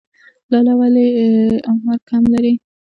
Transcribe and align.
لاله 0.51 0.73
ولې 0.79 1.05
عمر 1.69 1.97
کم 2.09 2.23
لري؟ 2.33 2.53